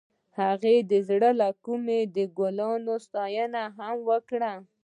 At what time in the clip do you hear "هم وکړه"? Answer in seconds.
3.77-4.53